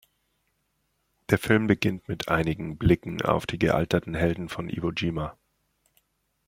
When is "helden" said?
4.15-4.49